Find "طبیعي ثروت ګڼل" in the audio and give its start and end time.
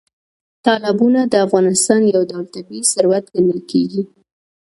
2.55-3.59